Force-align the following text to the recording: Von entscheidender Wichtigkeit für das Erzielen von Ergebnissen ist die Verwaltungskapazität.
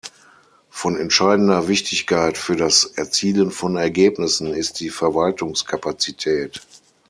Von 0.71 0.97
entscheidender 0.97 1.67
Wichtigkeit 1.67 2.35
für 2.35 2.55
das 2.55 2.85
Erzielen 2.85 3.51
von 3.51 3.75
Ergebnissen 3.75 4.47
ist 4.51 4.79
die 4.79 4.89
Verwaltungskapazität. 4.89 6.59